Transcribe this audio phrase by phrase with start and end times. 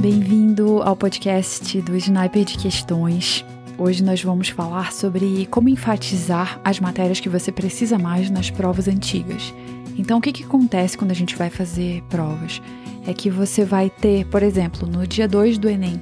[0.00, 3.44] Bem-vindo ao podcast do Sniper de Questões.
[3.76, 8.86] Hoje nós vamos falar sobre como enfatizar as matérias que você precisa mais nas provas
[8.86, 9.52] antigas.
[9.98, 12.62] Então, o que, que acontece quando a gente vai fazer provas?
[13.08, 16.00] É que você vai ter, por exemplo, no dia 2 do Enem,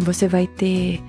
[0.00, 1.00] você vai ter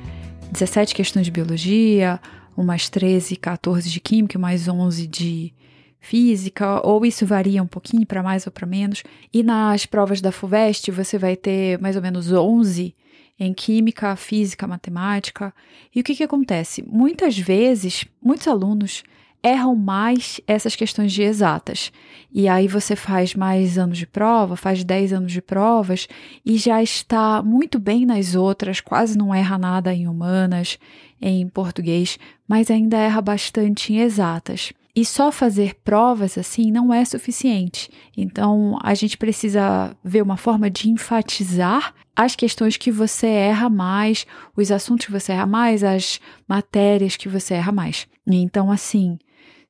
[0.52, 2.21] 17 questões de biologia,
[2.55, 5.52] umas 13, 14 de química, mais 11 de
[6.00, 9.04] física, ou isso varia um pouquinho para mais ou para menos.
[9.34, 12.96] E nas provas da FUVEST você vai ter mais ou menos 11
[13.40, 15.54] em química, física, matemática.
[15.96, 16.84] E o que, que acontece?
[16.84, 19.04] Muitas vezes, muitos alunos
[19.42, 21.92] erram mais essas questões de exatas.
[22.32, 26.07] E aí você faz mais anos de prova, faz 10 anos de provas
[26.46, 30.78] e já está muito bem nas outras, quase não erra nada em humanas,
[31.21, 34.73] em português, mas ainda erra bastante em exatas.
[35.00, 37.90] E só fazer provas assim não é suficiente.
[38.17, 44.28] Então, a gente precisa ver uma forma de enfatizar as questões que você erra mais,
[44.58, 48.10] os assuntos que você erra mais, as matérias que você erra mais.
[48.28, 49.18] Então, assim,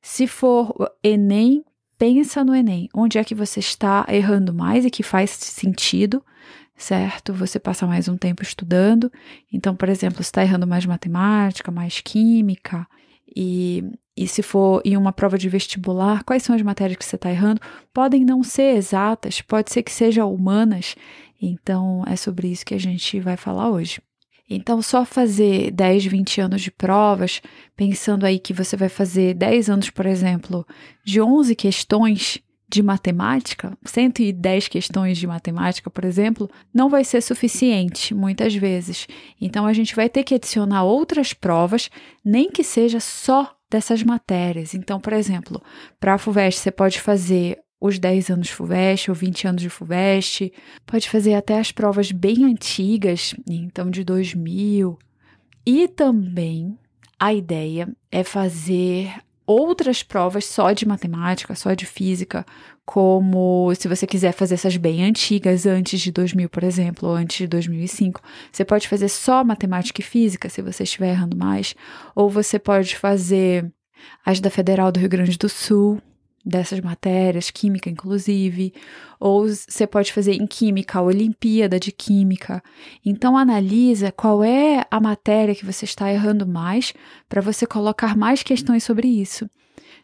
[0.02, 1.64] se for Enem,
[1.96, 2.88] pensa no Enem.
[2.92, 6.24] Onde é que você está errando mais e que faz sentido,
[6.76, 7.32] certo?
[7.34, 9.12] Você passa mais um tempo estudando.
[9.52, 12.84] Então, por exemplo, você está errando mais matemática, mais química.
[13.36, 13.84] E,
[14.20, 17.30] e se for em uma prova de vestibular, quais são as matérias que você está
[17.30, 17.58] errando?
[17.90, 20.94] Podem não ser exatas, pode ser que sejam humanas.
[21.40, 23.98] Então, é sobre isso que a gente vai falar hoje.
[24.46, 27.40] Então, só fazer 10, 20 anos de provas,
[27.74, 30.66] pensando aí que você vai fazer 10 anos, por exemplo,
[31.02, 38.14] de 11 questões de matemática, 110 questões de matemática, por exemplo, não vai ser suficiente
[38.14, 39.08] muitas vezes.
[39.40, 41.88] Então, a gente vai ter que adicionar outras provas,
[42.22, 44.74] nem que seja só dessas matérias.
[44.74, 45.62] Então, por exemplo,
[45.98, 50.52] para a FUVEST, você pode fazer os 10 anos FUVEST ou 20 anos de FUVEST,
[50.84, 54.98] pode fazer até as provas bem antigas, então de 2000.
[55.64, 56.76] E também
[57.18, 59.14] a ideia é fazer
[59.46, 62.44] outras provas só de matemática, só de física,
[62.90, 67.36] como se você quiser fazer essas bem antigas, antes de 2000, por exemplo, ou antes
[67.36, 68.20] de 2005,
[68.50, 71.72] você pode fazer só matemática e física, se você estiver errando mais,
[72.16, 73.72] ou você pode fazer
[74.26, 76.02] as da Federal do Rio Grande do Sul,
[76.44, 78.74] dessas matérias, química inclusive,
[79.20, 82.60] ou você pode fazer em química a Olimpíada de Química.
[83.06, 86.92] Então analisa qual é a matéria que você está errando mais
[87.28, 89.48] para você colocar mais questões sobre isso.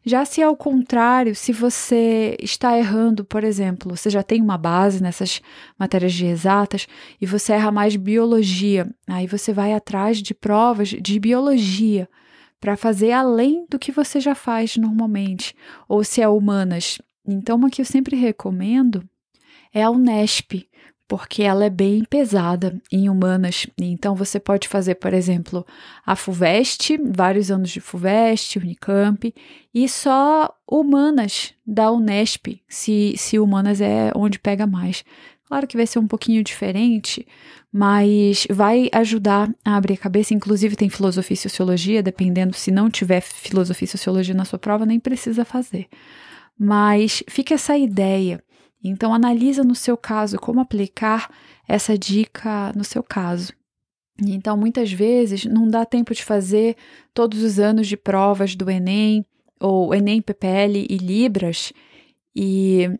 [0.08, 5.02] Já se ao contrário, se você está errando, por exemplo, você já tem uma base
[5.02, 5.42] nessas
[5.76, 6.86] matérias de exatas
[7.20, 12.08] e você erra mais biologia, aí você vai atrás de provas de biologia
[12.60, 15.56] para fazer além do que você já faz normalmente,
[15.88, 17.02] ou se é humanas.
[17.26, 19.02] Então, uma que eu sempre recomendo
[19.74, 20.68] é a Unesp,
[21.08, 23.66] porque ela é bem pesada em humanas.
[23.78, 25.64] Então, você pode fazer, por exemplo,
[26.04, 29.32] a FUVEST, vários anos de FUVEST, Unicamp,
[29.72, 35.04] e só humanas da Unesp, se, se humanas é onde pega mais.
[35.46, 37.24] Claro que vai ser um pouquinho diferente,
[37.72, 40.34] mas vai ajudar a abrir a cabeça.
[40.34, 44.84] Inclusive, tem filosofia e sociologia, dependendo se não tiver filosofia e sociologia na sua prova,
[44.84, 45.86] nem precisa fazer.
[46.58, 48.42] Mas fica essa ideia.
[48.88, 51.30] Então, analisa no seu caso como aplicar
[51.66, 53.52] essa dica no seu caso.
[54.20, 56.76] Então, muitas vezes, não dá tempo de fazer
[57.12, 59.24] todos os anos de provas do Enem,
[59.60, 61.72] ou Enem, PPL e Libras,
[62.34, 62.90] e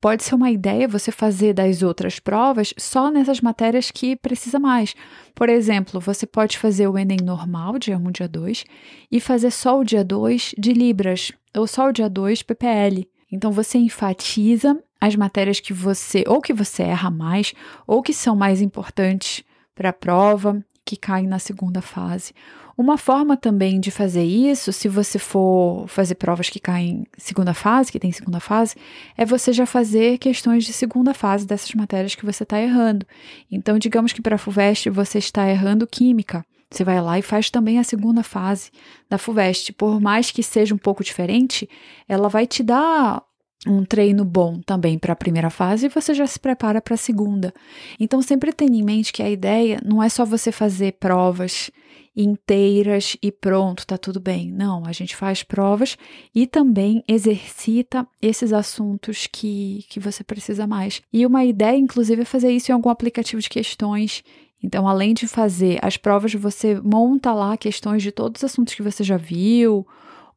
[0.00, 4.94] pode ser uma ideia você fazer das outras provas só nessas matérias que precisa mais.
[5.34, 8.64] Por exemplo, você pode fazer o Enem normal, dia 1, dia 2,
[9.10, 13.08] e fazer só o dia 2 de Libras, ou só o dia 2 PPL.
[13.34, 17.52] Então você enfatiza as matérias que você ou que você erra mais
[17.84, 19.42] ou que são mais importantes
[19.74, 22.32] para a prova, que caem na segunda fase.
[22.76, 27.90] Uma forma também de fazer isso, se você for fazer provas que caem segunda fase,
[27.90, 28.76] que tem segunda fase,
[29.16, 33.06] é você já fazer questões de segunda fase dessas matérias que você está errando.
[33.50, 36.44] Então, digamos que para a FUVEST você está errando química.
[36.74, 38.72] Você vai lá e faz também a segunda fase
[39.08, 39.72] da FUVEST.
[39.74, 41.68] Por mais que seja um pouco diferente,
[42.08, 43.22] ela vai te dar
[43.64, 46.98] um treino bom também para a primeira fase e você já se prepara para a
[46.98, 47.54] segunda.
[47.98, 51.70] Então, sempre tenha em mente que a ideia não é só você fazer provas
[52.16, 54.50] inteiras e pronto, tá tudo bem.
[54.52, 55.96] Não, a gente faz provas
[56.34, 61.02] e também exercita esses assuntos que, que você precisa mais.
[61.12, 64.22] E uma ideia, inclusive, é fazer isso em algum aplicativo de questões.
[64.62, 68.82] Então, além de fazer as provas, você monta lá questões de todos os assuntos que
[68.82, 69.86] você já viu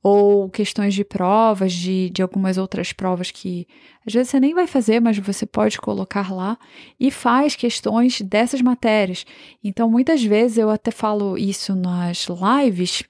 [0.07, 3.67] ou questões de provas, de, de algumas outras provas que
[4.05, 6.57] às vezes você nem vai fazer, mas você pode colocar lá
[6.97, 9.25] e faz questões dessas matérias.
[9.61, 13.03] Então, muitas vezes eu até falo isso nas lives.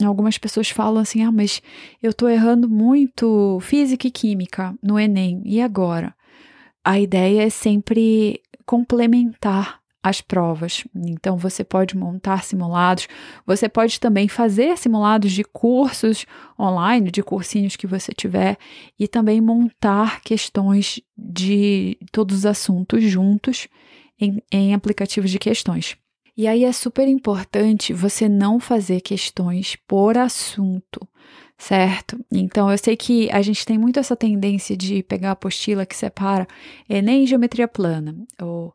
[0.00, 1.60] Algumas pessoas falam assim: ah, mas
[2.00, 6.14] eu tô errando muito física e química no Enem, e agora?
[6.84, 10.84] A ideia é sempre complementar as provas.
[10.94, 13.08] Então, você pode montar simulados,
[13.46, 16.26] você pode também fazer simulados de cursos
[16.58, 18.56] online, de cursinhos que você tiver,
[18.98, 23.68] e também montar questões de todos os assuntos juntos
[24.20, 25.96] em, em aplicativos de questões.
[26.36, 31.06] E aí é super importante você não fazer questões por assunto
[31.58, 32.24] certo?
[32.32, 35.96] Então eu sei que a gente tem muito essa tendência de pegar a apostila que
[35.96, 36.46] separa
[36.88, 38.72] Enem geometria plana, ou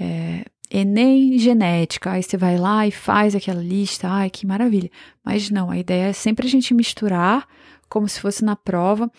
[0.00, 4.90] é, Enem genética, aí você vai lá e faz aquela lista, ai que maravilha.
[5.22, 7.46] Mas não, a ideia é sempre a gente misturar
[7.90, 9.12] como se fosse na prova.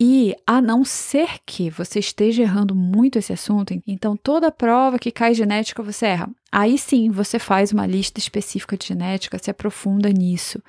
[0.00, 5.12] E a não ser que você esteja errando muito esse assunto, então toda prova que
[5.12, 6.28] cai genética você erra.
[6.50, 10.60] Aí sim você faz uma lista específica de genética, se aprofunda nisso.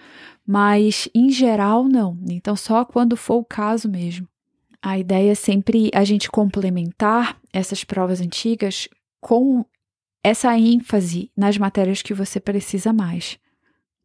[0.45, 2.16] Mas em geral, não.
[2.30, 4.28] Então só quando for o caso mesmo.
[4.80, 8.88] A ideia é sempre a gente complementar essas provas antigas
[9.19, 9.66] com
[10.24, 13.38] essa ênfase nas matérias que você precisa mais.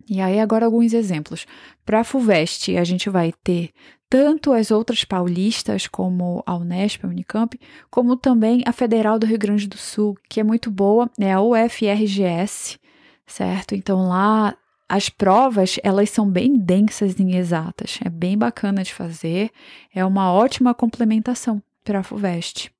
[0.08, 1.46] E aí, agora, alguns exemplos.
[1.84, 3.70] Para a FUVEST, a gente vai ter
[4.08, 7.58] tanto as outras paulistas, como a Unesp, a Unicamp,
[7.90, 11.40] como também a Federal do Rio Grande do Sul, que é muito boa, é a
[11.40, 12.78] UFRGS,
[13.26, 13.74] certo?
[13.74, 14.54] Então, lá
[14.86, 19.50] as provas, elas são bem densas em exatas, é bem bacana de fazer,
[19.94, 22.70] é uma ótima complementação para a FUVEST.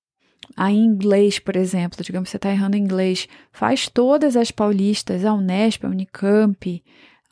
[0.57, 5.33] Aí, inglês, por exemplo, digamos que você está errando inglês, faz todas as paulistas, a
[5.33, 6.83] Unesp, a Unicamp,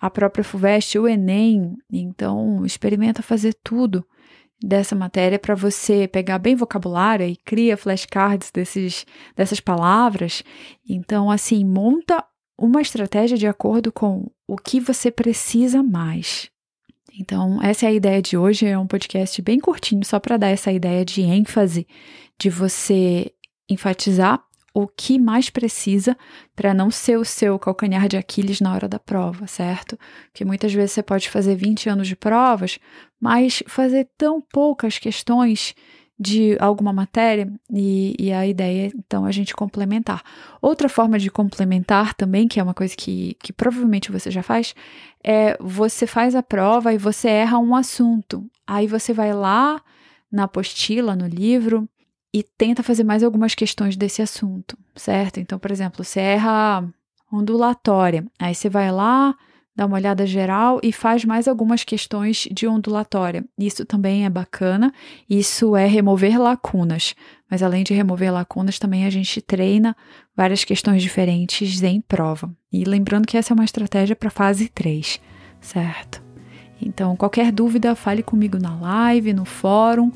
[0.01, 1.77] a própria FUVEST, o Enem.
[1.93, 4.05] Então, experimenta fazer tudo
[4.63, 10.43] dessa matéria para você pegar bem vocabulário e cria flashcards desses, dessas palavras.
[10.89, 12.25] Então, assim, monta
[12.59, 16.51] uma estratégia de acordo com o que você precisa mais.
[17.19, 18.67] Então, essa é a ideia de hoje.
[18.67, 21.87] É um podcast bem curtinho, só para dar essa ideia de ênfase,
[22.39, 23.33] de você
[23.69, 24.43] enfatizar
[24.73, 26.17] o que mais precisa
[26.55, 29.99] para não ser o seu calcanhar de Aquiles na hora da prova, certo?
[30.27, 32.79] Porque muitas vezes você pode fazer 20 anos de provas,
[33.21, 35.75] mas fazer tão poucas questões
[36.21, 40.23] de alguma matéria e, e, a ideia é, então, a gente complementar.
[40.61, 44.75] Outra forma de complementar também, que é uma coisa que, que provavelmente você já faz,
[45.25, 48.45] é você faz a prova e você erra um assunto.
[48.67, 49.81] Aí você vai lá
[50.31, 51.89] na apostila, no livro,
[52.35, 55.41] e tenta fazer mais algumas questões desse assunto, certo?
[55.41, 56.87] Então, por exemplo, você erra
[57.33, 59.35] ondulatória, aí você vai lá,
[59.75, 63.45] dá uma olhada geral e faz mais algumas questões de ondulatória.
[63.59, 64.93] Isso também é bacana,
[65.29, 67.15] isso é remover lacunas.
[67.51, 69.97] Mas além de remover lacunas, também a gente treina
[70.37, 72.55] várias questões diferentes em prova.
[72.73, 75.21] E lembrando que essa é uma estratégia para fase 3,
[75.61, 76.23] certo?
[76.81, 80.11] Então, qualquer dúvida, fale comigo na live, no fórum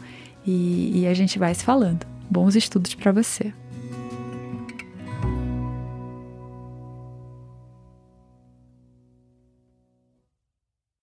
[0.46, 2.06] e, e a gente vai se falando.
[2.30, 3.52] Bons estudos para você!